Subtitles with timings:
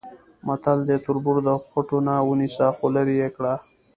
[0.47, 3.53] متل دی: تربور د خوټونه ونیسه خولرې یې کړه.